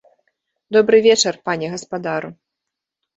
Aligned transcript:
Добры 0.75 1.01
вечар, 1.07 1.37
пане 1.49 1.65
гаспадару. 1.73 2.31